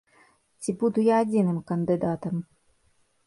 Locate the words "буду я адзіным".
0.83-1.59